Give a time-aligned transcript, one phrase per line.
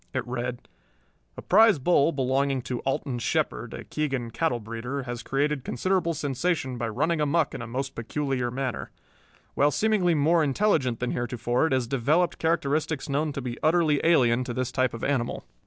[0.15, 0.67] It read:
[1.37, 6.79] A prize bull belonging to Alton Shepard, a Keegan cattle breeder, has created considerable sensation
[6.79, 8.89] by running amuck in a most peculiar manner.
[9.53, 14.43] While seemingly more intelligent than heretofore, it has developed characteristics known to be utterly alien
[14.45, 15.45] to this type of animal.